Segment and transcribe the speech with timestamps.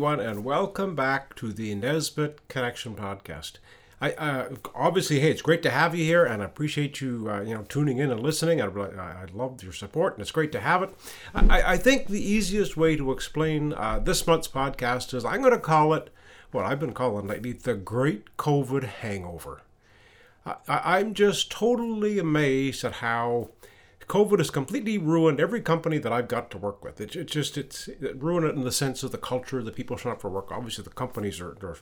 [0.00, 3.58] Everyone, and welcome back to the Nesbitt Connection podcast.
[4.00, 7.42] I uh, obviously, hey, it's great to have you here, and I appreciate you, uh,
[7.42, 8.62] you know, tuning in and listening.
[8.62, 10.94] I, I love your support, and it's great to have it.
[11.34, 15.52] I, I think the easiest way to explain uh, this month's podcast is I'm going
[15.52, 16.08] to call it
[16.50, 19.60] what I've been calling lately the Great COVID Hangover.
[20.46, 23.50] I, I'm just totally amazed at how
[24.10, 27.00] COVID has completely ruined every company that I've got to work with.
[27.00, 29.96] It, it just it's it ruined it in the sense of the culture, the people
[29.96, 30.50] showing up for work.
[30.50, 31.76] Obviously, the companies are they're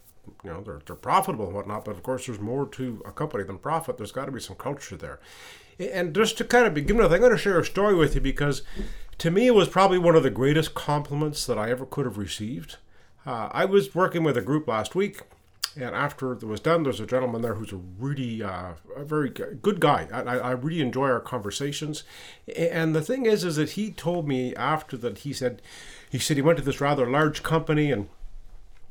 [0.44, 3.44] you know they're, they're profitable and whatnot, but of course, there's more to a company
[3.44, 3.96] than profit.
[3.96, 5.20] There's got to be some culture there.
[5.78, 8.20] And just to kind of begin with, I'm going to share a story with you
[8.20, 8.60] because
[9.16, 12.18] to me it was probably one of the greatest compliments that I ever could have
[12.18, 12.76] received.
[13.24, 15.22] Uh, I was working with a group last week
[15.80, 19.30] and after it was done, there's a gentleman there who's a really, uh, a very
[19.30, 20.08] good guy.
[20.12, 22.02] I, I really enjoy our conversations.
[22.56, 25.62] And the thing is, is that he told me after that, he said,
[26.10, 28.08] he said he went to this rather large company and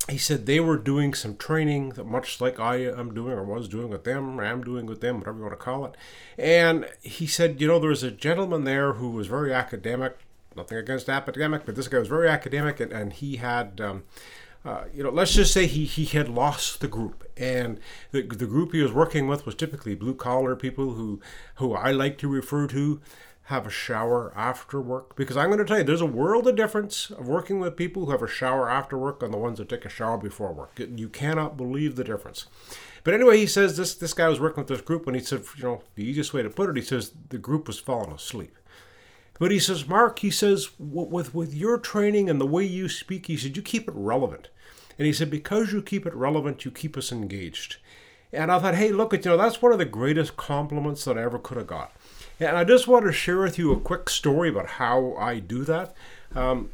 [0.10, 3.68] he said they were doing some training that much like I am doing or was
[3.68, 5.96] doing with them or am doing with them, whatever you want to call it.
[6.38, 10.18] And he said, you know, there was a gentleman there who was very academic,
[10.56, 14.04] nothing against academic, but this guy was very academic and, and he had, um,
[14.68, 17.80] uh, you know, let's just say he, he had lost the group, and
[18.12, 21.22] the, the group he was working with was typically blue collar people who
[21.56, 23.00] who I like to refer to
[23.44, 26.58] have a shower after work because I'm going to tell you there's a world of
[26.58, 29.70] difference of working with people who have a shower after work and the ones that
[29.70, 30.78] take a shower before work.
[30.78, 32.48] You cannot believe the difference.
[33.06, 35.46] But anyway, he says this this guy was working with this group and he said,
[35.56, 38.54] you know, the easiest way to put it, he says the group was falling asleep.
[39.40, 43.28] But he says, Mark, he says, with with your training and the way you speak,
[43.28, 44.50] he said you keep it relevant.
[44.98, 47.78] And he said, because you keep it relevant, you keep us engaged.
[48.34, 51.18] And I thought, hey, look, at you know, that's one of the greatest compliments that
[51.18, 51.94] I ever could have got.
[52.40, 55.64] And I just want to share with you a quick story about how I do
[55.64, 55.96] that.
[56.36, 56.70] Um,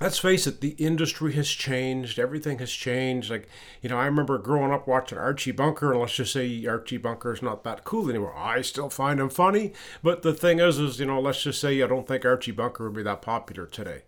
[0.00, 2.18] let's face it, the industry has changed.
[2.18, 3.30] Everything has changed.
[3.30, 3.48] Like,
[3.82, 7.32] you know, I remember growing up watching Archie Bunker, and let's just say Archie Bunker
[7.32, 8.36] is not that cool anymore.
[8.36, 9.72] I still find him funny,
[10.02, 12.84] but the thing is, is you know, let's just say I don't think Archie Bunker
[12.84, 14.02] would be that popular today.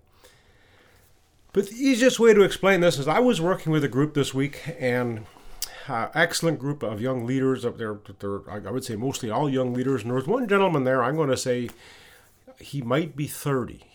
[1.57, 4.35] But the easiest way to explain this is I was working with a group this
[4.35, 5.25] week and
[5.89, 7.99] uh, excellent group of young leaders up there.
[8.47, 10.03] I would say mostly all young leaders.
[10.03, 11.71] And there was one gentleman there, I'm going to say
[12.61, 13.87] he might be 30.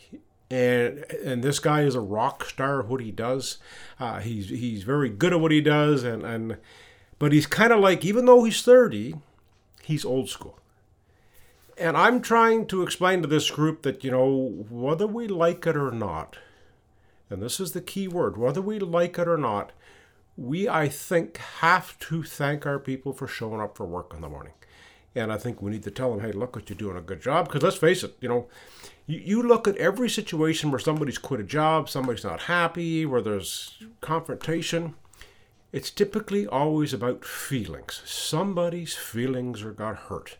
[0.50, 3.60] And, and this guy is a rock star what he does.
[4.00, 6.04] Uh, he's, he's very good at what he does.
[6.04, 6.58] And, and
[7.20, 9.18] But he's kind of like, even though he's 30,
[9.84, 10.58] he's old school.
[11.78, 15.78] And I'm trying to explain to this group that, you know, whether we like it
[15.78, 16.38] or not,
[17.32, 19.72] and this is the key word, whether we like it or not,
[20.38, 24.30] we, I think, have to thank our people for showing up for work in the
[24.30, 24.54] morning.
[25.16, 27.22] And I think we need to tell them, hey, look, what you're doing a good
[27.22, 27.48] job.
[27.48, 28.48] Because let's face it, you know,
[29.08, 33.22] you, you look at every situation where somebody's quit a job, somebody's not happy, where
[33.22, 34.96] there's confrontation.
[35.72, 38.02] It's typically always about feelings.
[38.06, 40.38] Somebody's feelings are got hurt.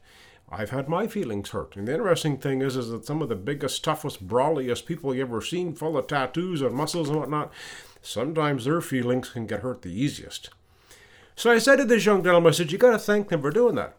[0.52, 1.78] I've had my feelings hurt.
[1.78, 5.22] And the interesting thing is, is that some of the biggest, toughest, brawliest people you
[5.22, 7.52] ever seen, full of tattoos and muscles and whatnot,
[8.02, 10.50] sometimes their feelings can get hurt the easiest.
[11.36, 13.50] So I said to this young gentleman, I said, you got to thank them for
[13.50, 13.96] doing that.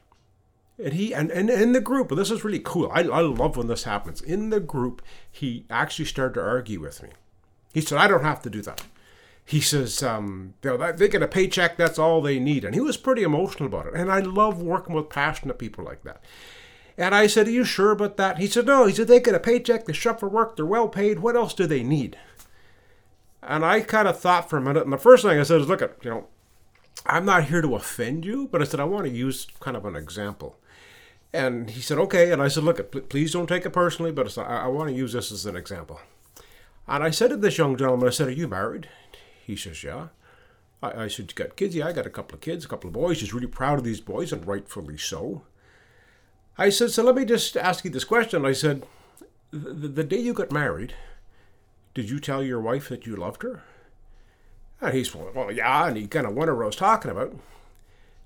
[0.79, 2.91] And he, and, and in the group, and this is really cool.
[2.93, 4.21] I, I love when this happens.
[4.21, 7.11] In the group, he actually started to argue with me.
[7.73, 8.83] He said, I don't have to do that
[9.45, 12.65] he says um, they get a paycheck that's all they need.
[12.65, 13.95] And he was pretty emotional about it.
[13.95, 16.23] And i love working with passionate people like that.
[16.97, 18.39] And i said are you sure about that?
[18.39, 18.87] He said no.
[18.87, 21.55] He said they get a paycheck they shop for work they're well paid what else
[21.55, 22.17] do they need?
[23.43, 25.69] And i kind of thought for a minute and the first thing i said is
[25.69, 26.27] look at you know
[27.07, 29.85] i'm not here to offend you but i said i want to use kind of
[29.85, 30.57] an example.
[31.35, 32.31] And he said okay.
[32.31, 35.13] And i said look please don't take it personally but I, I want to use
[35.13, 36.01] this as an example.
[36.87, 38.89] And i said to this young gentleman i said are you married
[39.45, 40.09] he says, Yeah.
[40.83, 41.75] I, I said, You got kids?
[41.75, 43.21] Yeah, I got a couple of kids, a couple of boys.
[43.21, 45.43] He's really proud of these boys, and rightfully so.
[46.59, 48.45] I said, So let me just ask you this question.
[48.45, 48.85] I said,
[49.51, 50.95] The, the day you got married,
[51.95, 53.63] did you tell your wife that you loved her?
[54.81, 55.87] And he said, Well, yeah.
[55.89, 57.37] And he kind of wondered what I was talking about.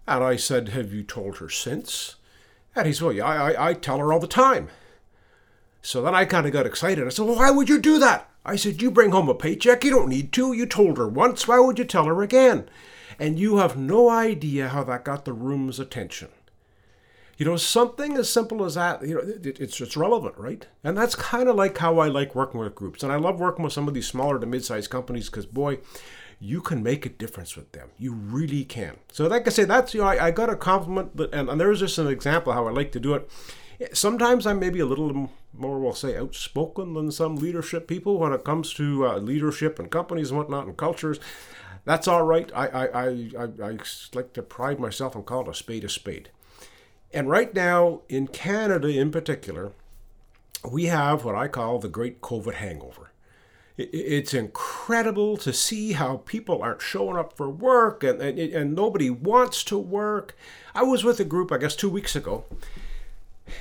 [0.06, 2.16] And I said, Have you told her since?
[2.74, 4.68] And he said, Well, yeah, I, I tell her all the time.
[5.82, 7.06] So then I kind of got excited.
[7.06, 8.28] I said, Well, why would you do that?
[8.46, 9.84] I said, You bring home a paycheck.
[9.84, 10.52] You don't need to.
[10.52, 11.46] You told her once.
[11.46, 12.68] Why would you tell her again?
[13.18, 16.28] And you have no idea how that got the room's attention.
[17.38, 20.66] You know, something as simple as that, you know, it, it's, it's relevant, right?
[20.82, 23.02] And that's kind of like how I like working with groups.
[23.02, 25.78] And I love working with some of these smaller to mid sized companies because, boy,
[26.38, 27.90] you can make a difference with them.
[27.98, 28.96] You really can.
[29.12, 31.80] So, like I say, that's, you know, I, I got a compliment, and, and there's
[31.80, 33.28] just an example how I like to do it
[33.92, 38.44] Sometimes I'm maybe a little more, we'll say, outspoken than some leadership people when it
[38.44, 41.18] comes to uh, leadership and companies and whatnot and cultures.
[41.84, 42.50] That's all right.
[42.54, 43.08] I, I, I,
[43.38, 43.78] I, I
[44.14, 46.30] like to pride myself on calling a spade a spade.
[47.12, 49.72] And right now, in Canada in particular,
[50.68, 53.12] we have what I call the great COVID hangover.
[53.78, 59.10] It's incredible to see how people aren't showing up for work and, and, and nobody
[59.10, 60.34] wants to work.
[60.74, 62.44] I was with a group, I guess, two weeks ago,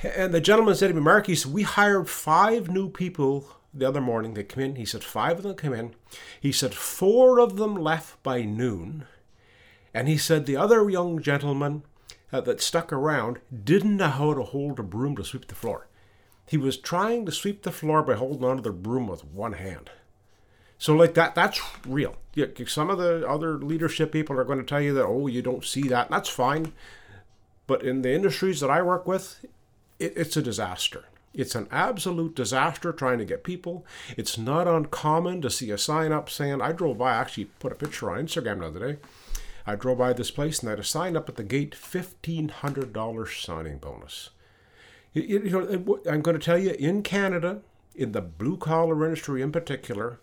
[0.02, 3.86] and the gentleman said to me, Mark, he said, we hired five new people the
[3.86, 4.34] other morning.
[4.34, 4.76] They come in.
[4.76, 5.94] He said, five of them come in.
[6.40, 9.06] He said, four of them left by noon.
[9.94, 11.82] And he said, the other young gentleman
[12.32, 15.88] uh, that stuck around didn't know how to hold a broom to sweep the floor.
[16.46, 19.90] He was trying to sweep the floor by holding onto the broom with one hand.
[20.78, 22.16] So like that, that's real.
[22.34, 25.42] Yeah, some of the other leadership people are going to tell you that, oh, you
[25.42, 26.10] don't see that.
[26.10, 26.72] That's fine.
[27.66, 29.44] But in the industries that I work with,
[29.98, 31.04] it, it's a disaster.
[31.34, 33.84] It's an absolute disaster trying to get people.
[34.16, 37.72] It's not uncommon to see a sign up saying, I drove by, I actually put
[37.72, 38.98] a picture on Instagram the other day.
[39.66, 43.44] I drove by this place and I had a sign up at the gate $1,500
[43.44, 44.30] signing bonus.
[45.12, 47.60] You, you know, I'm going to tell you, in Canada,
[47.94, 50.20] in the blue collar industry in particular,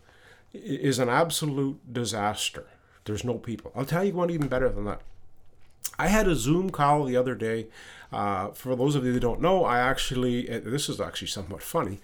[0.53, 2.65] is an absolute disaster.
[3.05, 3.71] There's no people.
[3.75, 5.01] I'll tell you one even better than that.
[5.99, 7.67] I had a Zoom call the other day.
[8.13, 11.99] Uh, for those of you that don't know, I actually, this is actually somewhat funny.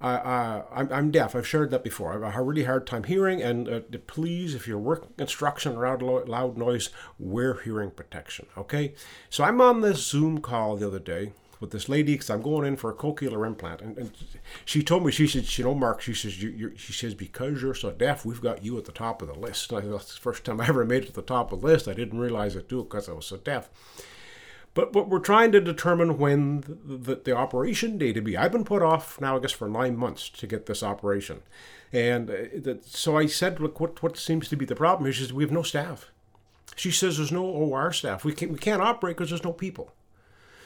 [0.00, 1.34] Uh, I'm, I'm, deaf.
[1.34, 2.22] I've shared that before.
[2.24, 6.02] I have a really hard time hearing, and uh, please, if you're working construction around
[6.02, 8.46] loud noise, wear hearing protection.
[8.58, 8.92] Okay.
[9.30, 11.32] So I'm on this Zoom call the other day,
[11.64, 14.12] with this lady because I'm going in for a cochlear implant, and, and,
[14.66, 17.74] she told me she said, you know, Mark, she says, you, she says because you're
[17.74, 19.72] so deaf, we've got you at the top of the list.
[19.72, 21.66] And I, that's the first time I ever made it to the top of the
[21.66, 21.88] list.
[21.88, 23.70] I didn't realize it too because I was so deaf.
[24.74, 28.36] But but we're trying to determine when the, the, the, operation date to be.
[28.36, 31.42] I've been put off now, I guess, for nine months to get this operation,
[31.92, 35.20] and uh, the, so I said, look, what what seems to be the problem is,
[35.20, 36.10] is we have no staff.
[36.74, 38.24] She says there's no OR staff.
[38.24, 39.92] We can't we can't operate because there's no people.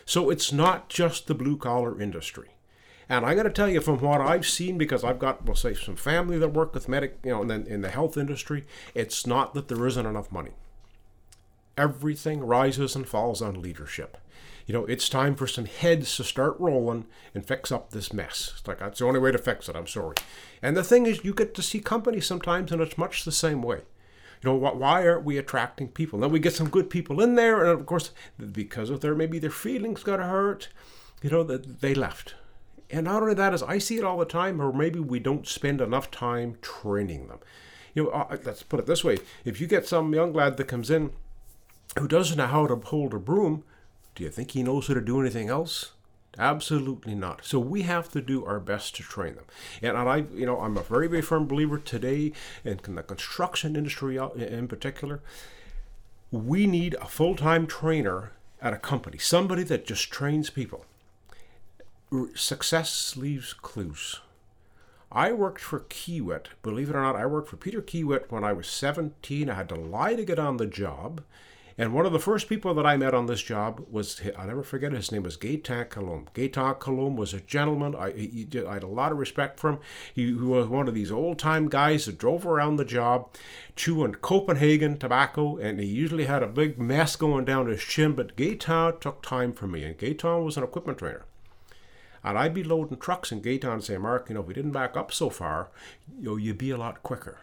[0.07, 2.49] So it's not just the blue collar industry.
[3.11, 5.73] And I got to tell you, from what I've seen, because I've got, we'll say,
[5.73, 9.27] some family that work with medic, you know, and then in the health industry, it's
[9.27, 10.53] not that there isn't enough money.
[11.79, 14.19] Everything rises and falls on leadership.
[14.67, 18.53] You know, it's time for some heads to start rolling and fix up this mess.
[18.59, 19.77] It's like that's the only way to fix it.
[19.77, 20.17] I'm sorry.
[20.61, 23.63] And the thing is, you get to see companies sometimes, and it's much the same
[23.63, 23.83] way.
[24.43, 26.19] You know, why aren't we attracting people?
[26.19, 28.11] Then we get some good people in there, and of course,
[28.53, 30.69] because of their maybe their feelings got hurt,
[31.23, 32.35] you know, that they left.
[32.91, 35.47] And not only that, as I see it all the time, or maybe we don't
[35.47, 37.39] spend enough time training them.
[37.95, 40.69] You know, uh, let's put it this way: if you get some young lad that
[40.69, 41.13] comes in
[41.97, 43.65] who doesn't know how to hold a broom,
[44.15, 45.93] do you think he knows how to do anything else?
[46.39, 47.45] Absolutely not.
[47.45, 49.45] So we have to do our best to train them.
[49.83, 52.33] And I, you know, I'm a very, very firm believer today
[52.65, 55.21] in the construction industry uh, in particular.
[56.31, 60.85] We need a full-time trainer at a company, somebody that just trains people.
[62.35, 64.21] Success leaves clues.
[65.11, 66.47] I worked for Kiewit.
[66.63, 69.49] Believe it or not, I worked for Peter Kiewit when I was 17.
[69.49, 71.23] I had to lie to get on the job.
[71.81, 74.65] And one of the first people that I met on this job was, I'll never
[74.65, 76.27] forget, his name was Gaetan Colomb.
[76.35, 77.95] Gaetan Colomb was a gentleman.
[77.95, 79.79] I, he, I had a lot of respect for him.
[80.13, 83.33] He, he was one of these old time guys that drove around the job
[83.77, 88.15] chewing Copenhagen tobacco, and he usually had a big mess going down his chin.
[88.15, 91.27] But Gaetan took time for me, and Gaetan was an equipment trainer.
[92.25, 94.73] And I'd be loading trucks, and Gaetan would say, Mark, you know, if we didn't
[94.73, 95.69] back up so far,
[96.19, 97.39] you know, you'd be a lot quicker.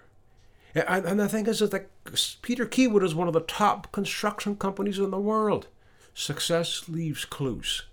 [0.75, 1.89] And, and the thing is, is that
[2.41, 5.67] Peter Kiewit is one of the top construction companies in the world.
[6.13, 7.83] Success leaves clues.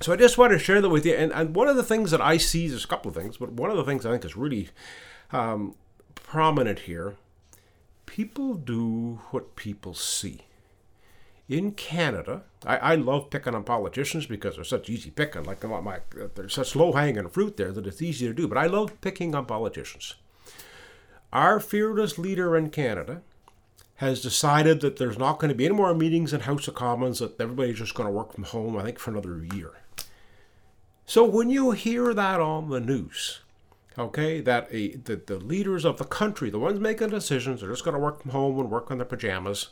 [0.00, 1.14] So I just want to share that with you.
[1.14, 3.52] And, and one of the things that I see, there's a couple of things, but
[3.52, 4.68] one of the things I think is really
[5.32, 5.74] um,
[6.14, 7.16] prominent here
[8.10, 10.40] people do what people see.
[11.48, 15.44] In Canada, I, I love picking on politicians because they're such easy picking.
[15.44, 16.00] Like my,
[16.34, 18.48] there's such low hanging fruit there that it's easy to do.
[18.48, 20.14] But I love picking on politicians.
[21.32, 23.22] Our fearless leader in Canada
[23.96, 27.18] has decided that there's not going to be any more meetings in House of Commons,
[27.18, 29.72] that everybody's just going to work from home, I think, for another year.
[31.04, 33.40] So when you hear that on the news,
[33.98, 37.84] okay, that a, the, the leaders of the country, the ones making decisions, are just
[37.84, 39.68] going to work from home and work in their pajamas,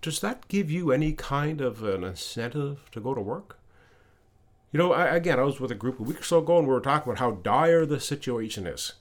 [0.00, 3.58] does that give you any kind of an incentive to go to work?
[4.70, 6.66] You know, I, again, I was with a group a week or so ago and
[6.66, 8.92] we were talking about how dire the situation is.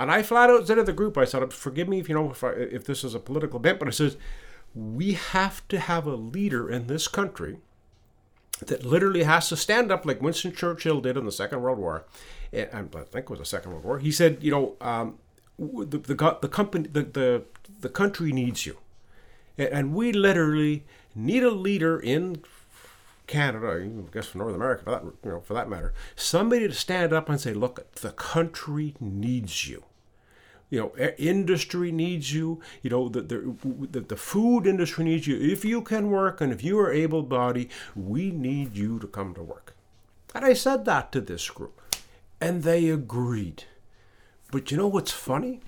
[0.00, 2.30] And I flat out said to the group, I said, forgive me if you know
[2.30, 4.16] if, I, if this is a political bent, but I says
[4.74, 7.58] we have to have a leader in this country
[8.64, 12.06] that literally has to stand up like Winston Churchill did in the Second World War.
[12.50, 13.98] And I think it was the Second World War.
[13.98, 15.18] He said, you know, um,
[15.58, 17.42] the, the, the company, the, the,
[17.80, 18.78] the country needs you.
[19.58, 22.42] And we literally need a leader in
[23.26, 27.12] Canada, I guess North America, for that, you know, for that matter, somebody to stand
[27.12, 29.84] up and say, look, the country needs you.
[30.70, 32.60] You know, industry needs you.
[32.82, 35.36] You know, the, the, the food industry needs you.
[35.36, 39.34] If you can work and if you are able bodied, we need you to come
[39.34, 39.74] to work.
[40.34, 41.80] And I said that to this group,
[42.40, 43.64] and they agreed.
[44.52, 45.60] But you know what's funny?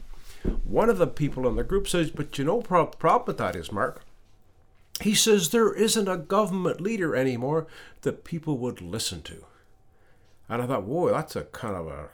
[0.65, 3.73] One of the people in the group says, But you know, problem with that is,
[3.73, 4.03] Mark,
[5.01, 7.67] he says there isn't a government leader anymore
[8.03, 9.45] that people would listen to.
[10.49, 12.09] And I thought, whoa, that's a kind of a,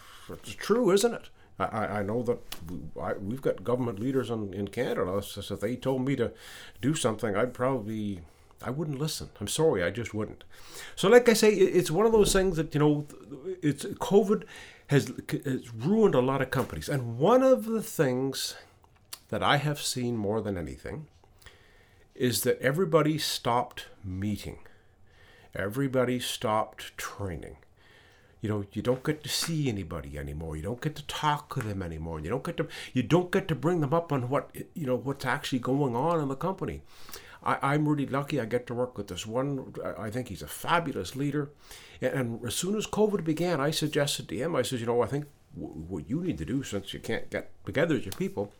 [0.56, 1.28] true, isn't it?
[1.58, 2.38] I, I know that
[2.94, 5.20] we, have got government leaders in, in Canada.
[5.22, 6.32] So if they told me to
[6.80, 8.20] do something, I'd probably,
[8.62, 9.30] I wouldn't listen.
[9.40, 10.44] I'm sorry, I just wouldn't.
[10.94, 13.06] So, like I say, it's one of those things that, you know,
[13.60, 14.44] it's COVID
[14.88, 15.12] has,
[15.44, 16.88] has ruined a lot of companies.
[16.88, 18.54] And one of the things
[19.30, 21.06] that I have seen more than anything
[22.14, 24.58] is that everybody stopped meeting.
[25.54, 27.56] Everybody stopped training.
[28.40, 30.56] You know, you don't get to see anybody anymore.
[30.56, 32.20] You don't get to talk to them anymore.
[32.20, 34.96] You don't get to you don't get to bring them up on what you know
[34.96, 36.82] what's actually going on in the company.
[37.42, 38.40] I, am really lucky.
[38.40, 39.72] I get to work with this one.
[39.96, 41.50] I think he's a fabulous leader.
[42.00, 44.56] And, and as soon as COVID began, I suggested to him.
[44.56, 47.30] I said, you know, I think w- what you need to do since you can't
[47.30, 48.52] get together with your people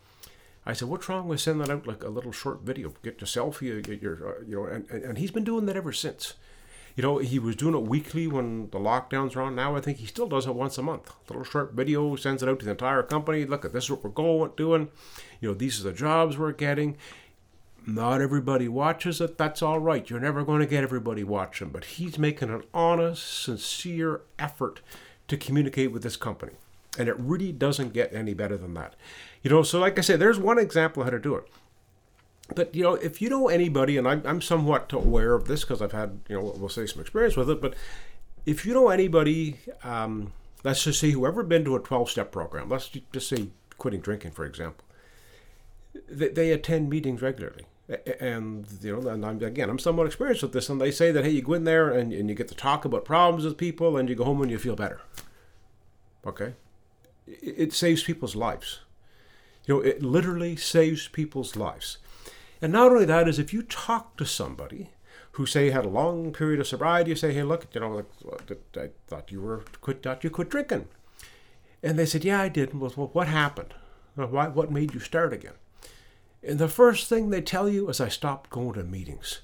[0.65, 2.93] I said, "What's wrong with sending out like a little short video?
[3.01, 5.91] Get your selfie, get your, uh, you know." And, and he's been doing that ever
[5.91, 6.35] since.
[6.99, 9.55] You know, he was doing it weekly when the lockdowns were on.
[9.55, 11.09] Now I think he still does it once a month.
[11.09, 13.45] A little short video, sends it out to the entire company.
[13.45, 14.89] Look at this is what we're going doing.
[15.39, 16.97] You know, these are the jobs we're getting.
[17.87, 19.37] Not everybody watches it.
[19.37, 20.09] That's all right.
[20.09, 24.81] You're never going to get everybody watching, but he's making an honest, sincere effort
[25.29, 26.51] to communicate with this company.
[26.97, 28.95] And it really doesn't get any better than that.
[29.41, 31.47] You know, so like I said, there's one example how to do it.
[32.55, 35.81] But you know, if you know anybody, and I'm, I'm somewhat aware of this because
[35.81, 37.75] I've had you know we'll say some experience with it, but
[38.45, 42.69] if you know anybody, um, let's just say whoever been to a 12 step program,
[42.69, 44.85] let's just say quitting drinking, for example,
[46.09, 47.65] they, they attend meetings regularly.
[48.19, 51.23] And you know and I'm, again i'm somewhat experienced with this and they say that
[51.23, 53.97] hey you go in there and, and you get to talk about problems with people
[53.97, 55.01] and you go home and you feel better.
[56.23, 56.53] Okay?
[57.25, 58.81] It, it saves people's lives.
[59.65, 61.97] You know, it literally saves people's lives.
[62.61, 64.89] And not only that is if you talk to somebody
[65.33, 68.03] who say had a long period of sobriety, you say, hey, look, you know,
[68.75, 70.87] I thought you were quit, thought you quit drinking,
[71.81, 72.77] and they said, yeah, I did.
[72.77, 73.73] Well, what happened?
[74.17, 75.53] Uh, why, what made you start again?
[76.43, 79.39] And the first thing they tell you is I stopped going to meetings.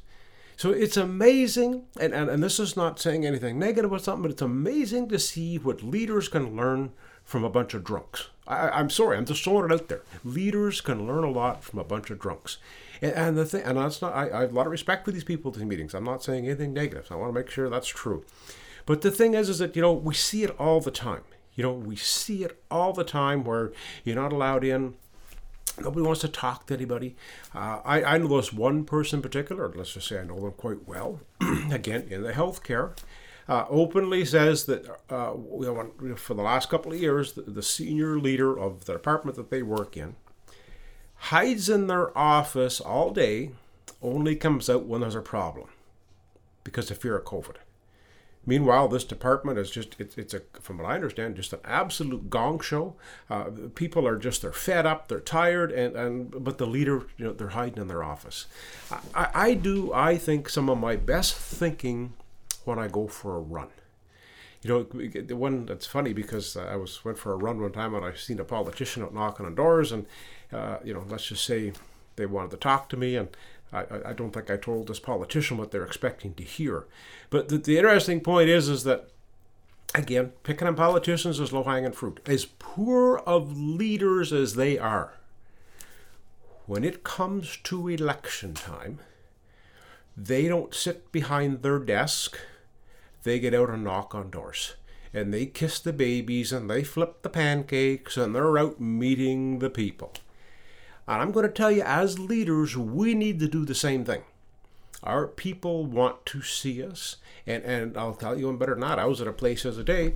[0.58, 4.32] So it's amazing, and, and, and this is not saying anything negative or something, but
[4.32, 6.92] it's amazing to see what leaders can learn
[7.26, 8.30] from a bunch of drunks.
[8.48, 10.04] I, am sorry, I'm just throwing it out there.
[10.24, 12.58] Leaders can learn a lot from a bunch of drunks.
[13.02, 15.12] And, and the thing, and that's not, I, I, have a lot of respect for
[15.12, 15.94] these people at these meetings.
[15.94, 17.08] I'm not saying anything negative.
[17.12, 18.24] I want to make sure that's true.
[18.86, 21.24] But the thing is, is that, you know, we see it all the time.
[21.56, 23.72] You know, we see it all the time where
[24.04, 24.96] you're not allowed in.
[25.80, 27.16] Nobody wants to talk to anybody.
[27.54, 30.52] Uh, I, I know this one person in particular, let's just say I know them
[30.52, 31.20] quite well,
[31.72, 32.94] again, in the healthcare
[33.48, 35.34] uh, openly says that uh,
[36.16, 39.62] for the last couple of years, the, the senior leader of the department that they
[39.62, 40.16] work in
[41.26, 43.52] hides in their office all day,
[44.02, 45.68] only comes out when there's a problem
[46.64, 47.56] because of fear of COVID.
[48.48, 52.30] Meanwhile, this department is just, it's, it's a, from what I understand, just an absolute
[52.30, 52.94] gong show.
[53.28, 57.26] Uh, people are just, they're fed up, they're tired, and, and but the leader, you
[57.26, 58.46] know, they're hiding in their office.
[59.16, 62.14] I, I do, I think some of my best thinking
[62.66, 63.70] when I go for a run.
[64.62, 67.94] You know, the one that's funny because I was went for a run one time
[67.96, 70.06] and I seen a politician out knocking on doors, and
[70.52, 71.74] uh, you know, let's just say
[72.16, 73.30] they wanted to talk to me, and
[73.74, 76.86] I, I don't think I told this politician what they're expecting to hear.
[77.30, 79.10] But the, the interesting point is, is that
[79.94, 82.20] again, picking on politicians is low hanging fruit.
[82.26, 85.14] As poor of leaders as they are,
[86.66, 89.00] when it comes to election time,
[90.18, 92.38] they don't sit behind their desk
[93.26, 94.76] they get out and knock on doors.
[95.14, 99.70] And they kiss the babies and they flip the pancakes and they're out meeting the
[99.70, 100.14] people.
[101.08, 104.24] And I'm going to tell you, as leaders, we need to do the same thing.
[105.04, 107.18] Our people want to see us.
[107.46, 109.00] And, and I'll tell you one better that.
[109.00, 110.16] I was at a place the other day,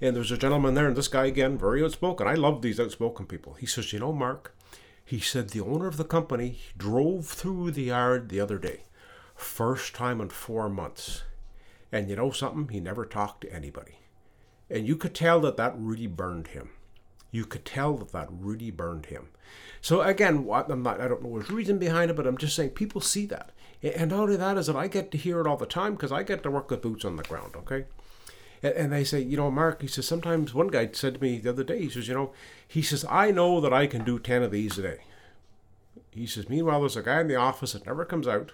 [0.00, 2.26] and there's a gentleman there, and this guy, again, very outspoken.
[2.26, 3.54] I love these outspoken people.
[3.54, 4.56] He says, You know, Mark,
[5.04, 8.84] he said the owner of the company drove through the yard the other day.
[9.34, 11.22] First time in four months
[11.90, 12.68] And you know something?
[12.68, 13.98] He never talked to anybody.
[14.70, 16.70] And you could tell that that really burned him.
[17.30, 19.28] You could tell that that really burned him.
[19.80, 22.70] So again, I'm not, I don't know his reason behind it, but I'm just saying
[22.70, 23.50] people see that.
[23.82, 26.12] And not only that is that I get to hear it all the time because
[26.12, 27.86] I get to work with boots on the ground, okay?
[28.62, 31.48] And they say, you know, Mark, he says, sometimes one guy said to me the
[31.48, 32.32] other day, he says, you know,
[32.68, 34.98] he says, I know that I can do 10 of these a day.
[36.10, 38.52] He says, meanwhile, there's a guy in the office that never comes out,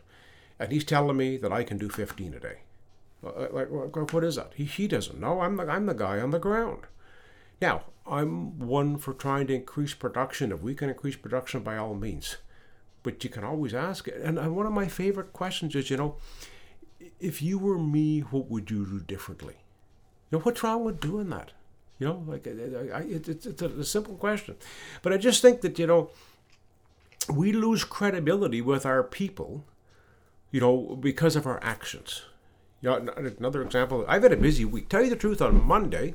[0.60, 2.58] and he's telling me that I can do 15 a day.
[3.22, 3.68] Like,
[4.12, 4.52] what is that?
[4.54, 5.40] He, he doesn't know.
[5.40, 6.82] I'm the, I'm the guy on the ground.
[7.60, 10.52] Now, I'm one for trying to increase production.
[10.52, 12.36] If we can increase production, by all means.
[13.02, 14.20] But you can always ask it.
[14.22, 16.16] And, one of my favorite questions is, you know,
[17.20, 19.54] if you were me, what would you do differently?
[20.30, 21.52] You know, what's wrong with doing that?
[21.98, 24.56] You know, like I, I, it, it's, it's a simple question.
[25.02, 26.10] But I just think that, you know,
[27.32, 29.64] we lose credibility with our people,
[30.50, 32.22] you know, because of our actions.
[32.82, 34.88] You know, another example, I've had a busy week.
[34.88, 36.14] Tell you the truth, on Monday,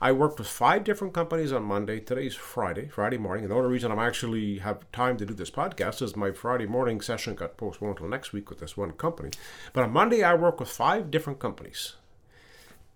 [0.00, 1.98] I worked with five different companies on Monday.
[1.98, 3.42] Today's Friday, Friday morning.
[3.42, 6.66] And the only reason I'm actually have time to do this podcast is my Friday
[6.66, 9.30] morning session got postponed until next week with this one company.
[9.72, 11.96] But on Monday, I worked with five different companies.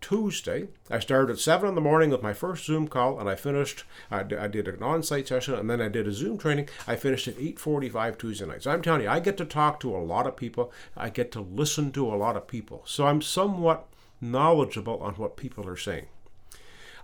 [0.00, 3.34] Tuesday, I started at 7 in the morning with my first Zoom call, and I
[3.34, 6.68] finished, I, d- I did an on-site session, and then I did a Zoom training.
[6.86, 8.62] I finished at 8.45 Tuesday night.
[8.62, 10.72] So I'm telling you, I get to talk to a lot of people.
[10.96, 12.82] I get to listen to a lot of people.
[12.86, 13.88] So I'm somewhat
[14.20, 16.06] knowledgeable on what people are saying.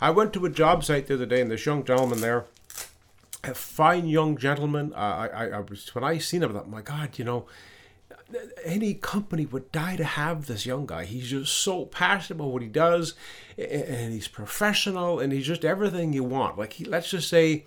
[0.01, 2.47] I went to a job site the other day, and this young gentleman there,
[3.45, 4.93] a fine young gentleman.
[4.95, 7.47] Uh, I, I, was when I seen him, I thought, my God, you know,
[8.65, 11.05] any company would die to have this young guy.
[11.05, 13.15] He's just so passionate about what he does,
[13.57, 16.59] and he's professional, and he's just everything you want.
[16.59, 17.65] Like he, let's just say,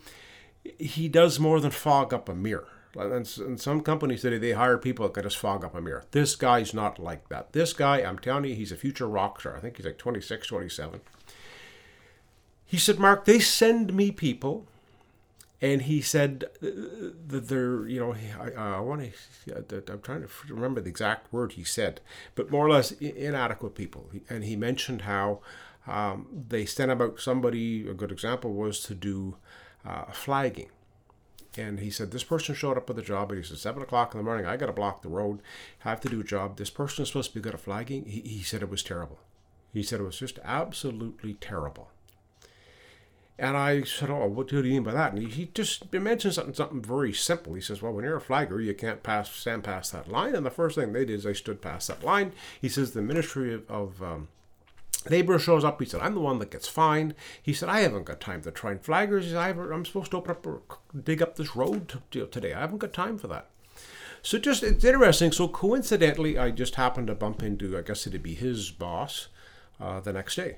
[0.78, 2.68] he does more than fog up a mirror.
[2.94, 6.04] And some companies today they hire people that can just fog up a mirror.
[6.12, 7.54] This guy's not like that.
[7.54, 9.56] This guy, I'm telling you, he's a future rock star.
[9.56, 11.00] I think he's like 26, 27.
[12.72, 14.66] He said, Mark, they send me people,
[15.62, 19.12] and he said that they're, you know, I, I want
[19.46, 22.00] to, I'm trying to remember the exact word he said,
[22.34, 24.10] but more or less inadequate people.
[24.30, 25.42] And he mentioned how
[25.86, 29.36] um, they sent about somebody, a good example was to do
[29.86, 30.70] uh, flagging.
[31.58, 34.14] And he said, This person showed up at the job, and he said, 7 o'clock
[34.14, 35.42] in the morning, I got to block the road,
[35.84, 36.56] I have to do a job.
[36.56, 38.06] This person is supposed to be good at flagging.
[38.06, 39.20] He, he said it was terrible.
[39.74, 41.90] He said it was just absolutely terrible.
[43.42, 46.54] And I said, "Oh, what do you mean by that?" And he, just mentioned something,
[46.54, 47.56] something very simple.
[47.56, 50.46] He says, "Well, when you're a flagger, you can't pass stand past that line." And
[50.46, 52.34] the first thing they did is they stood past that line.
[52.62, 54.28] He says, "The Ministry of, of um,
[55.10, 55.82] Labor shows up.
[55.82, 57.16] He said, I'm the one that gets fined.
[57.42, 59.24] He said, I haven't got time to train flaggers.
[59.24, 60.62] He said, I'm supposed to open up or
[61.04, 62.54] dig up this road today.
[62.54, 63.50] I haven't got time for that.
[64.22, 65.32] So just, it's interesting.
[65.32, 69.30] So coincidentally, I just happened to bump into, I guess it'd be his boss
[69.80, 70.58] uh, the next day.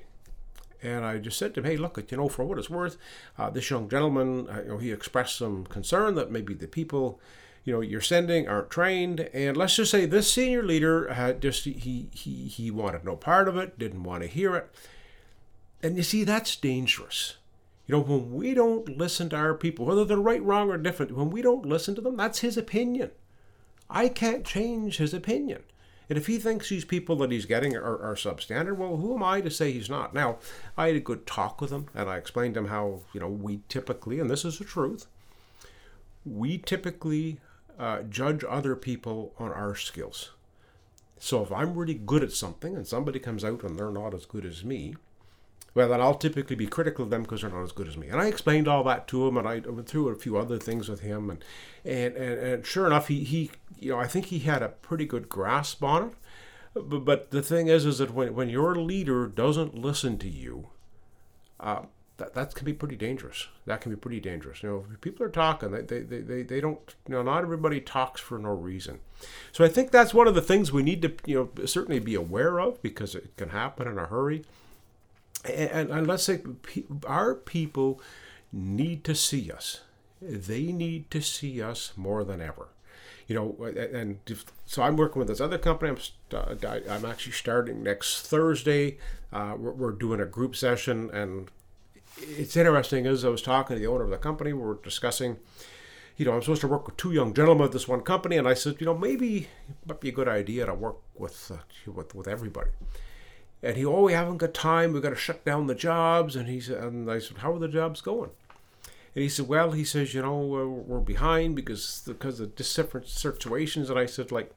[0.84, 2.98] And I just said to him, hey, look, you know, for what it's worth,
[3.38, 7.18] uh, this young gentleman, uh, you know, he expressed some concern that maybe the people,
[7.64, 9.20] you know, you're sending aren't trained.
[9.32, 13.48] And let's just say this senior leader had just, he, he, he wanted no part
[13.48, 14.70] of it, didn't want to hear it.
[15.82, 17.36] And you see, that's dangerous.
[17.86, 21.16] You know, when we don't listen to our people, whether they're right, wrong, or different,
[21.16, 23.10] when we don't listen to them, that's his opinion.
[23.88, 25.62] I can't change his opinion.
[26.08, 29.22] And if he thinks these people that he's getting are, are substandard, well, who am
[29.22, 30.12] I to say he's not?
[30.14, 30.38] Now,
[30.76, 33.28] I had a good talk with him, and I explained to him how, you know,
[33.28, 35.06] we typically, and this is the truth,
[36.26, 37.38] we typically
[37.78, 40.30] uh, judge other people on our skills.
[41.18, 44.26] So if I'm really good at something and somebody comes out and they're not as
[44.26, 44.94] good as me,
[45.74, 48.08] well, then I'll typically be critical of them because they're not as good as me.
[48.08, 50.88] And I explained all that to him, and I went through a few other things
[50.88, 51.44] with him, and
[51.84, 55.04] and and, and sure enough, he he you know I think he had a pretty
[55.04, 56.14] good grasp on it.
[56.74, 60.68] But, but the thing is, is that when when your leader doesn't listen to you,
[61.58, 61.82] uh,
[62.18, 63.48] that that can be pretty dangerous.
[63.66, 64.62] That can be pretty dangerous.
[64.62, 65.72] You know, people are talking.
[65.72, 66.94] They, they, they, they, they don't.
[67.08, 69.00] You know, not everybody talks for no reason.
[69.50, 72.14] So I think that's one of the things we need to you know certainly be
[72.14, 74.44] aware of because it can happen in a hurry
[75.44, 76.40] and, and let's say
[77.06, 78.00] our people
[78.52, 79.80] need to see us.
[80.20, 82.68] They need to see us more than ever.
[83.26, 84.18] You know, and
[84.66, 85.96] so I'm working with this other company.
[86.32, 86.58] I'm,
[86.90, 88.98] I'm actually starting next Thursday.
[89.32, 91.50] Uh, we're, we're doing a group session, and
[92.18, 93.06] it's interesting.
[93.06, 95.38] As I was talking to the owner of the company, we were discussing
[96.16, 98.46] you know, I'm supposed to work with two young gentlemen at this one company, and
[98.46, 99.48] I said, you know, maybe it
[99.86, 102.70] might be a good idea to work with uh, with with everybody.
[103.64, 104.92] And he, oh, we haven't got time.
[104.92, 106.36] We've got to shut down the jobs.
[106.36, 108.30] And he said, and I said, how are the jobs going?
[109.14, 113.88] And he said, well, he says, you know, we're behind because because of different situations.
[113.88, 114.52] And I said, like,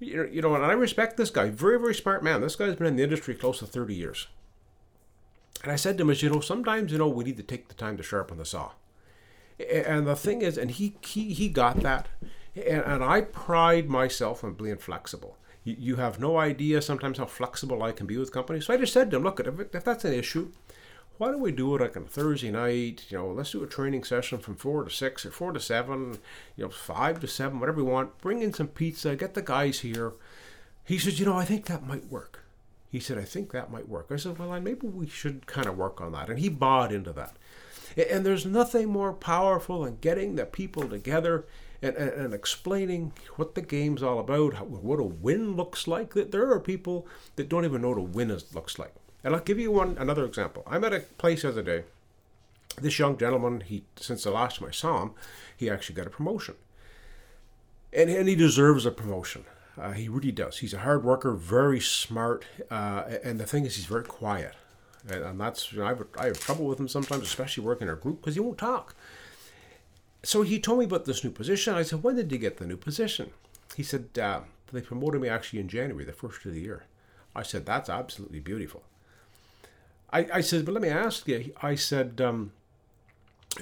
[0.00, 1.50] You know, you know, and I respect this guy.
[1.50, 2.40] Very, very smart man.
[2.40, 4.26] This guy's been in the industry close to 30 years.
[5.62, 7.68] And I said to him, as you know, sometimes, you know, we need to take
[7.68, 8.72] the time to sharpen the saw.
[9.58, 12.08] And the thing is, and he he, he got that.
[12.54, 15.36] And, and I pride myself on being flexible.
[15.66, 18.66] You, you have no idea sometimes how flexible I can be with companies.
[18.66, 20.52] So I just said to him, look, if, if that's an issue,
[21.18, 23.04] why don't we do it like on Thursday night?
[23.08, 26.18] You know, let's do a training session from four to six or four to seven,
[26.56, 28.18] you know, five to seven, whatever we want.
[28.18, 30.12] Bring in some pizza, get the guys here.
[30.84, 32.44] He says, you know, I think that might work.
[32.90, 34.06] He said, I think that might work.
[34.10, 36.30] I said, well, maybe we should kind of work on that.
[36.30, 37.36] And he bought into that.
[38.10, 41.46] And there's nothing more powerful than getting the people together
[41.82, 46.14] and, and, and, explaining what the game's all about, how, what a win looks like.
[46.14, 48.94] There are people that don't even know what a win is, looks like.
[49.22, 50.62] And I'll give you one another example.
[50.66, 51.84] I'm at a place the other day.
[52.80, 55.12] This young gentleman, he since the last time I saw him,
[55.56, 56.56] he actually got a promotion,
[57.92, 59.44] and and he deserves a promotion.
[59.78, 60.58] Uh, he really does.
[60.58, 64.54] He's a hard worker, very smart, uh, and the thing is, he's very quiet,
[65.08, 67.88] and, and that's you know, I, have, I have trouble with him sometimes, especially working
[67.88, 68.94] in a group because he won't talk.
[70.26, 71.74] So he told me about this new position.
[71.74, 73.30] I said, "When did you get the new position?"
[73.76, 74.40] He said, uh,
[74.72, 76.84] "They promoted me actually in January, the first of the year."
[77.34, 78.82] I said, "That's absolutely beautiful."
[80.10, 81.52] I, I said, but let me ask you.
[81.62, 82.52] I said, um,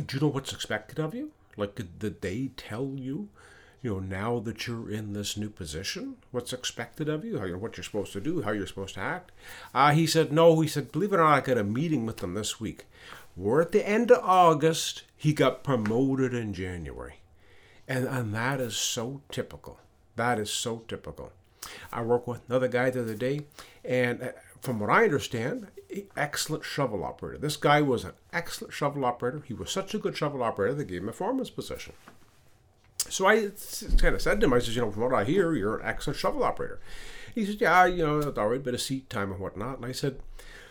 [0.07, 1.31] do you know what's expected of you?
[1.57, 3.29] Like, did, they tell you,
[3.83, 7.59] you know, now that you're in this new position, what's expected of you, how you're,
[7.59, 9.33] what you're supposed to do, how you're supposed to act?
[9.75, 10.61] Uh, he said, no.
[10.61, 12.85] He said, believe it or not, I got a meeting with them this week.
[13.37, 15.03] We're at the end of August.
[15.17, 17.21] He got promoted in January.
[17.89, 19.79] And, and that is so typical.
[20.17, 21.33] That is so typical.
[21.93, 23.47] I worked with another guy the other day,
[23.85, 24.29] and uh,
[24.61, 25.69] from what I understand,
[26.17, 27.39] excellent shovel operator.
[27.39, 29.43] This guy was an excellent shovel operator.
[29.47, 31.95] He was such a good shovel operator they gave him a foreman's position.
[32.99, 33.51] So I
[33.99, 35.87] kind of said to him, I said, you know, from what I hear, you're an
[35.87, 36.81] excellent shovel operator.
[37.35, 39.77] He said, yeah, you know, all right, bit of seat time and whatnot.
[39.77, 40.21] And I said,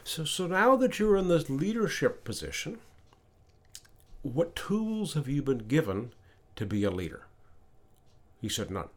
[0.04, 2.80] so, so now that you're in this leadership position,
[4.22, 6.14] what tools have you been given
[6.56, 7.26] to be a leader?
[8.42, 8.90] He said, none.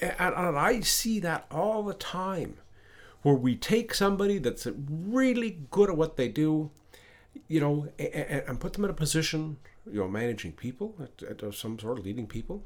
[0.00, 2.58] And, and I see that all the time
[3.22, 6.70] where we take somebody that's really good at what they do,
[7.48, 9.56] you know, and, and put them in a position,
[9.90, 10.94] you know, managing people,
[11.52, 12.62] some sort of leading people,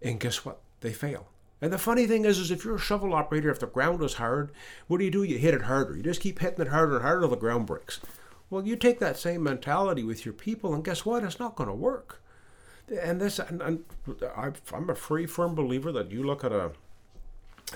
[0.00, 0.60] and guess what?
[0.80, 1.26] They fail.
[1.60, 4.14] And the funny thing is, is if you're a shovel operator, if the ground is
[4.14, 4.52] hard,
[4.88, 5.22] what do you do?
[5.22, 5.96] You hit it harder.
[5.96, 8.00] You just keep hitting it harder and harder until the ground breaks.
[8.50, 11.24] Well, you take that same mentality with your people, and guess what?
[11.24, 12.22] It's not going to work.
[13.02, 13.84] And this, and, and
[14.36, 16.72] I'm a free, firm believer that you look at a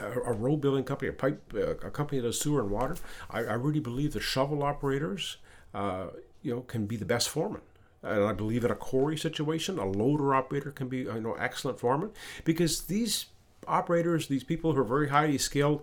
[0.00, 2.96] a, road building company, a pipe, uh, a company that does sewer and water.
[3.30, 5.38] I, I really believe the shovel operators,
[5.74, 6.08] uh,
[6.42, 7.62] you know, can be the best foreman.
[8.02, 11.78] And I believe in a quarry situation, a loader operator can be, you know, excellent
[11.78, 12.12] foreman
[12.44, 13.26] because these
[13.66, 15.82] operators, these people who are very highly skilled,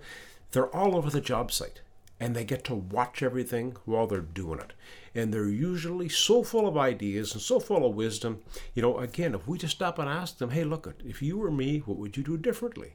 [0.52, 1.82] they're all over the job site
[2.20, 4.74] and they get to watch everything while they're doing it.
[5.14, 8.42] And they're usually so full of ideas and so full of wisdom.
[8.74, 11.52] You know, again, if we just stop and ask them, hey, look, if you were
[11.52, 12.94] me, what would you do differently?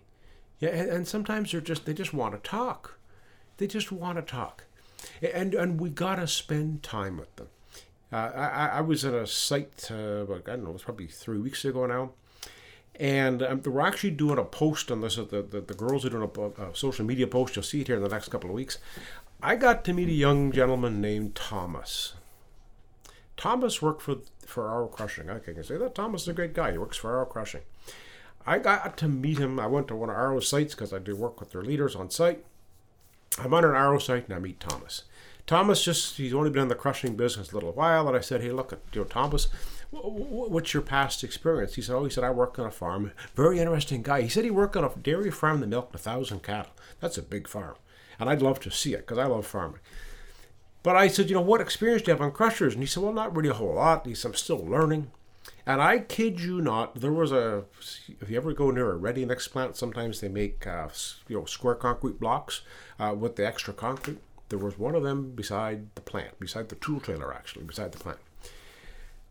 [0.59, 2.99] Yeah, and, and sometimes they're just they just want to talk.
[3.57, 4.64] They just want to talk,
[5.21, 7.49] and and we gotta spend time with them.
[8.12, 11.38] Uh, I, I was at a site, uh, I don't know, it was probably three
[11.38, 12.12] weeks ago now,
[12.98, 15.16] and um, we're actually doing a post on this.
[15.16, 17.57] The, the, the girls are doing a, a, social media post.
[17.57, 18.78] You'll see it here in the next couple of weeks.
[19.42, 22.14] I got to meet a young gentleman named Thomas.
[23.37, 25.31] Thomas worked for for Arrow Crushing.
[25.31, 26.72] I can say that Thomas is a great guy.
[26.72, 27.62] He works for Arrow Crushing.
[28.46, 29.59] I got to meet him.
[29.59, 32.11] I went to one of Arrow's sites because I do work with their leaders on
[32.11, 32.44] site.
[33.38, 35.05] I'm on an Arrow site and I meet Thomas.
[35.46, 38.09] Thomas just, he's only been in the crushing business a little while.
[38.09, 39.48] And I said, hey, look, you know, Thomas,
[39.90, 41.74] what's your past experience?
[41.74, 43.12] He said, oh, he said, I work on a farm.
[43.35, 44.22] Very interesting guy.
[44.22, 46.72] He said he worked on a dairy farm that milked a thousand cattle.
[47.00, 47.76] That's a big farm.
[48.18, 49.81] And I'd love to see it because I love farming.
[50.83, 52.74] But I said, you know, what experience do you have on crushers?
[52.74, 54.07] And he said, well, not really a whole lot.
[54.07, 55.11] He said, I'm still learning.
[55.66, 57.64] And I kid you not, there was a.
[58.20, 60.88] If you ever go near a ready mix plant, sometimes they make uh,
[61.28, 62.62] you know square concrete blocks
[62.98, 64.18] uh, with the extra concrete.
[64.52, 67.98] There was one of them beside the plant, beside the tool trailer, actually, beside the
[67.98, 68.18] plant.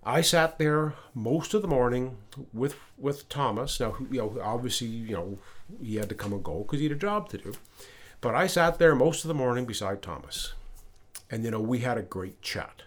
[0.03, 2.17] I sat there most of the morning
[2.51, 3.79] with with Thomas.
[3.79, 5.37] Now, you know, obviously, you know,
[5.79, 7.53] he had to come and go because he had a job to do.
[8.19, 10.53] But I sat there most of the morning beside Thomas,
[11.29, 12.81] and you know, we had a great chat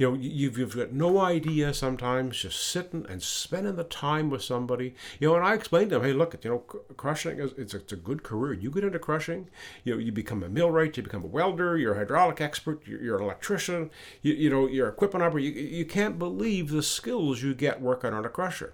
[0.00, 4.42] you know you've, you've got no idea sometimes just sitting and spending the time with
[4.42, 6.58] somebody you know and i explained to them hey look you know
[6.96, 9.48] crushing is it's a, it's a good career you get into crushing
[9.84, 13.02] you know you become a millwright you become a welder you're a hydraulic expert you're,
[13.02, 13.90] you're an electrician
[14.22, 18.14] you, you know you're equipment operator you, you can't believe the skills you get working
[18.14, 18.72] on a crusher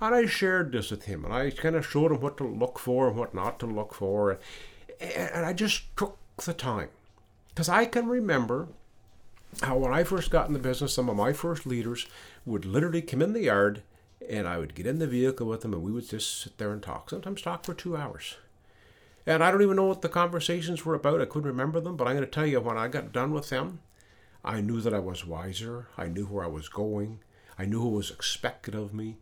[0.00, 2.78] And I shared this with him, and I kind of showed him what to look
[2.78, 4.38] for and what not to look for.
[5.00, 6.88] And I just took the time.
[7.48, 8.68] Because I can remember
[9.62, 12.06] how when I first got in the business, some of my first leaders
[12.44, 13.82] would literally come in the yard
[14.28, 16.72] and I would get in the vehicle with them and we would just sit there
[16.72, 17.10] and talk.
[17.10, 18.36] Sometimes talk for two hours.
[19.26, 21.20] And I don't even know what the conversations were about.
[21.20, 23.48] I couldn't remember them, but I'm going to tell you when I got done with
[23.48, 23.80] them,
[24.44, 25.88] I knew that I was wiser.
[25.96, 27.20] I knew where I was going.
[27.58, 29.16] I knew what was expected of me.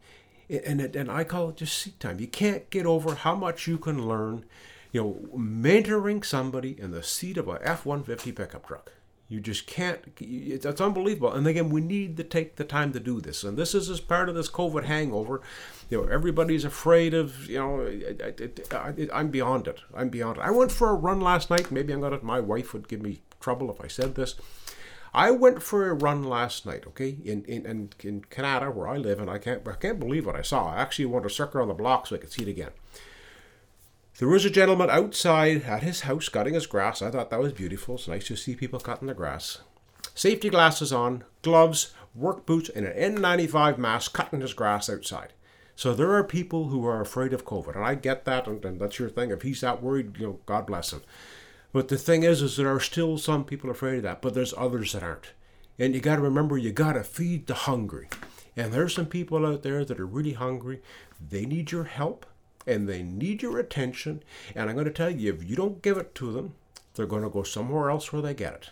[0.48, 2.18] And, and, and I call it just seat time.
[2.18, 4.44] You can't get over how much you can learn,
[4.90, 8.92] you know, mentoring somebody in the seat of a F 150 pickup truck.
[9.32, 9.98] You just can't.
[10.20, 11.32] It's unbelievable.
[11.32, 13.44] And again, we need to take the time to do this.
[13.44, 15.40] And this is as part of this COVID hangover.
[15.88, 17.48] You know, everybody's afraid of.
[17.48, 18.26] You know,
[18.70, 19.80] I, am beyond it.
[19.94, 20.42] I'm beyond it.
[20.42, 21.70] I went for a run last night.
[21.70, 22.18] Maybe I'm gonna.
[22.20, 24.34] My wife would give me trouble if I said this.
[25.14, 28.98] I went for a run last night, okay, in, in, in, in Canada where I
[28.98, 30.74] live, and I can't I can't believe what I saw.
[30.74, 32.72] I actually went to circle around the block so I could see it again.
[34.18, 37.01] There was a gentleman outside at his house cutting his grass.
[37.01, 37.94] I thought that was beautiful.
[37.94, 39.62] It's nice to see people cutting the grass.
[40.14, 45.33] Safety glasses on, gloves, work boots, and an N95 mask cutting his grass outside.
[45.75, 48.79] So there are people who are afraid of COVID, and I get that, and, and
[48.79, 49.31] that's your thing.
[49.31, 51.01] If he's that worried, you know, God bless him.
[51.72, 54.53] But the thing is, is there are still some people afraid of that, but there's
[54.59, 55.33] others that aren't.
[55.79, 58.11] And you got to remember, you got to feed the hungry.
[58.55, 60.83] And there's some people out there that are really hungry.
[61.18, 62.27] They need your help
[62.66, 64.22] and they need your attention.
[64.55, 66.55] And I'm going to tell you, if you don't give it to them,
[66.94, 68.70] they're going to go somewhere else where they get it.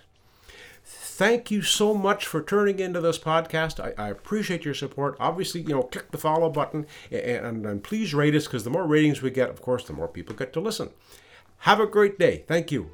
[0.83, 3.79] Thank you so much for turning into this podcast.
[3.79, 5.17] I, I appreciate your support.
[5.21, 8.71] Obviously, you know, click the follow button and, and, and please rate us because the
[8.71, 10.91] more ratings we get, of course, the more people get to listen.
[11.59, 12.45] Have a great day.
[12.49, 12.91] Thank you.